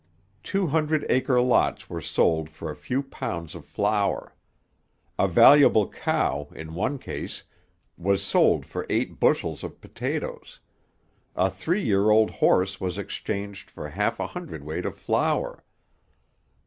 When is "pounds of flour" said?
3.03-4.33